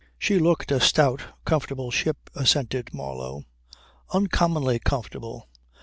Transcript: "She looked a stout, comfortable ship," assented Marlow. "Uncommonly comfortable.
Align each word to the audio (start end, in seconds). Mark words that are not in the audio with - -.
"She 0.17 0.39
looked 0.39 0.71
a 0.71 0.79
stout, 0.79 1.21
comfortable 1.45 1.91
ship," 1.91 2.31
assented 2.33 2.91
Marlow. 2.91 3.43
"Uncommonly 4.11 4.79
comfortable. 4.79 5.47